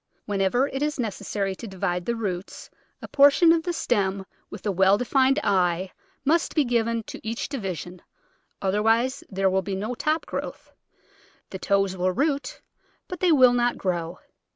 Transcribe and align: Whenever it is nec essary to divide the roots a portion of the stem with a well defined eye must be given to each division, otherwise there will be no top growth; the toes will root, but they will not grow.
Whenever 0.25 0.67
it 0.69 0.81
is 0.81 0.99
nec 0.99 1.13
essary 1.13 1.55
to 1.55 1.67
divide 1.67 2.07
the 2.07 2.15
roots 2.15 2.71
a 3.03 3.07
portion 3.07 3.51
of 3.51 3.61
the 3.61 3.71
stem 3.71 4.25
with 4.49 4.65
a 4.65 4.71
well 4.71 4.97
defined 4.97 5.37
eye 5.43 5.91
must 6.25 6.55
be 6.55 6.63
given 6.65 7.03
to 7.03 7.19
each 7.21 7.47
division, 7.47 8.01
otherwise 8.63 9.23
there 9.29 9.47
will 9.47 9.61
be 9.61 9.75
no 9.75 9.93
top 9.93 10.25
growth; 10.25 10.71
the 11.51 11.59
toes 11.59 11.95
will 11.95 12.11
root, 12.11 12.63
but 13.07 13.19
they 13.19 13.31
will 13.31 13.53
not 13.53 13.77
grow. 13.77 14.17